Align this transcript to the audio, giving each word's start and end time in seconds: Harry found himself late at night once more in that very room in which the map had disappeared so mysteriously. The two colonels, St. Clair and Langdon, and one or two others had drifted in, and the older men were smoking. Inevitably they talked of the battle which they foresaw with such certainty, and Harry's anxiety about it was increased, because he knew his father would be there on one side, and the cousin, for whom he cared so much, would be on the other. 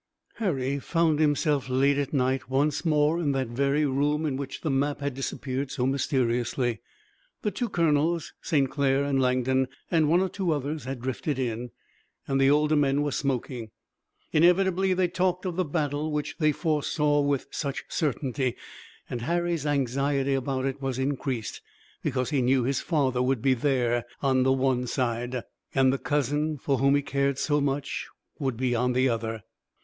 Harry 0.37 0.79
found 0.79 1.19
himself 1.19 1.69
late 1.69 1.99
at 1.99 2.11
night 2.11 2.49
once 2.49 2.83
more 2.83 3.19
in 3.19 3.33
that 3.33 3.49
very 3.49 3.85
room 3.85 4.25
in 4.25 4.35
which 4.35 4.61
the 4.61 4.69
map 4.71 4.99
had 4.99 5.13
disappeared 5.13 5.69
so 5.69 5.85
mysteriously. 5.85 6.81
The 7.43 7.51
two 7.51 7.69
colonels, 7.69 8.33
St. 8.41 8.67
Clair 8.67 9.03
and 9.03 9.21
Langdon, 9.21 9.67
and 9.91 10.09
one 10.09 10.19
or 10.19 10.27
two 10.29 10.53
others 10.53 10.85
had 10.85 11.01
drifted 11.03 11.37
in, 11.37 11.69
and 12.27 12.41
the 12.41 12.49
older 12.49 12.75
men 12.75 13.03
were 13.03 13.11
smoking. 13.11 13.69
Inevitably 14.31 14.95
they 14.95 15.07
talked 15.07 15.45
of 15.45 15.55
the 15.55 15.63
battle 15.63 16.11
which 16.11 16.35
they 16.39 16.51
foresaw 16.51 17.21
with 17.21 17.45
such 17.51 17.83
certainty, 17.87 18.55
and 19.07 19.21
Harry's 19.21 19.67
anxiety 19.67 20.33
about 20.33 20.65
it 20.65 20.81
was 20.81 20.97
increased, 20.97 21.61
because 22.01 22.31
he 22.31 22.41
knew 22.41 22.63
his 22.63 22.81
father 22.81 23.21
would 23.21 23.43
be 23.43 23.53
there 23.53 24.05
on 24.19 24.43
one 24.57 24.87
side, 24.87 25.43
and 25.75 25.93
the 25.93 25.99
cousin, 25.99 26.57
for 26.57 26.79
whom 26.79 26.95
he 26.95 27.03
cared 27.03 27.37
so 27.37 27.61
much, 27.61 28.07
would 28.39 28.57
be 28.57 28.73
on 28.73 28.93
the 28.93 29.07
other. 29.07 29.43